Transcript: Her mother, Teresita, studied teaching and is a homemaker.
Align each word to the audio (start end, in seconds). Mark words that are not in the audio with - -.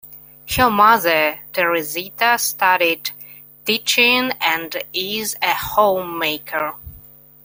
Her 0.55 0.71
mother, 0.71 1.41
Teresita, 1.53 2.39
studied 2.39 3.11
teaching 3.65 4.31
and 4.43 4.75
is 4.93 5.35
a 5.43 5.53
homemaker. 5.53 6.73